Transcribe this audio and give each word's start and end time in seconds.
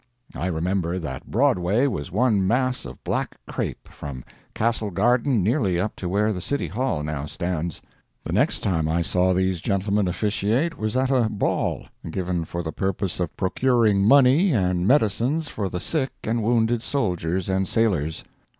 I 0.33 0.47
remember 0.47 0.97
that 0.97 1.29
Broadway 1.29 1.85
was 1.85 2.11
one 2.11 2.47
mass 2.47 2.85
of 2.85 3.03
black 3.03 3.37
crape 3.47 3.87
from 3.87 4.23
Castle 4.55 4.89
Garden 4.89 5.43
nearly 5.43 5.79
up 5.79 5.95
to 5.97 6.09
where 6.09 6.33
the 6.33 6.41
City 6.41 6.65
Hall 6.67 7.03
now 7.03 7.27
stands. 7.27 7.83
The 8.23 8.33
next 8.33 8.61
time 8.61 8.87
I 8.87 9.03
saw 9.03 9.31
these 9.31 9.61
gentlemen 9.61 10.07
officiate 10.07 10.75
was 10.75 10.97
at 10.97 11.11
a 11.11 11.29
ball 11.29 11.85
given 12.09 12.45
for 12.45 12.63
the 12.63 12.73
purpose 12.73 13.19
of 13.19 13.37
procuring 13.37 14.01
money 14.03 14.53
and 14.53 14.87
medicines 14.87 15.49
for 15.49 15.69
the 15.69 15.79
sick 15.79 16.09
and 16.23 16.41
wounded 16.41 16.81
soldiers 16.81 17.47
and 17.47 17.67
sailors. 17.67 18.23